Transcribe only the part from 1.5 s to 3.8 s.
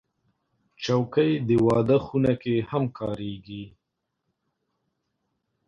واده خونه کې هم کارېږي.